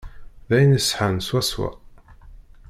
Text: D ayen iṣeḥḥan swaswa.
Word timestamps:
D 0.47 0.49
ayen 0.55 0.77
iṣeḥḥan 0.79 1.17
swaswa. 1.27 1.69